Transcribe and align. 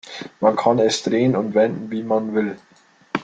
Man 0.39 0.55
kann 0.55 0.79
es 0.79 1.03
drehen 1.03 1.35
und 1.35 1.53
wenden, 1.53 1.91
wie 1.91 2.01
man 2.01 2.33
will. 2.33 2.57